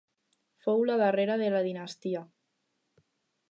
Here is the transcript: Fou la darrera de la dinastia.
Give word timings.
Fou 0.67 0.81
la 0.91 0.95
darrera 1.01 1.37
de 1.43 1.51
la 1.57 1.61
dinastia. 1.69 2.25